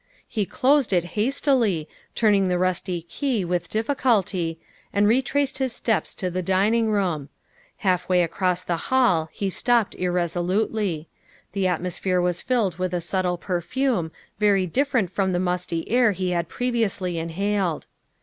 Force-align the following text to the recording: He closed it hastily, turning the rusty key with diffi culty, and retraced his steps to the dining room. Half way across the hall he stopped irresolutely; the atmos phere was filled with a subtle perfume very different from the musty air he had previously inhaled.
He 0.27 0.47
closed 0.47 0.93
it 0.93 1.03
hastily, 1.13 1.87
turning 2.15 2.47
the 2.47 2.57
rusty 2.57 3.03
key 3.03 3.45
with 3.45 3.69
diffi 3.69 3.95
culty, 3.95 4.57
and 4.91 5.07
retraced 5.07 5.59
his 5.59 5.73
steps 5.73 6.15
to 6.15 6.31
the 6.31 6.41
dining 6.41 6.89
room. 6.89 7.29
Half 7.85 8.09
way 8.09 8.23
across 8.23 8.63
the 8.63 8.77
hall 8.89 9.29
he 9.31 9.51
stopped 9.51 9.93
irresolutely; 9.93 11.07
the 11.51 11.65
atmos 11.65 11.99
phere 11.99 12.19
was 12.19 12.41
filled 12.41 12.79
with 12.79 12.95
a 12.95 12.99
subtle 12.99 13.37
perfume 13.37 14.11
very 14.39 14.65
different 14.65 15.11
from 15.11 15.33
the 15.33 15.39
musty 15.39 15.87
air 15.87 16.13
he 16.13 16.31
had 16.31 16.49
previously 16.49 17.19
inhaled. 17.19 17.85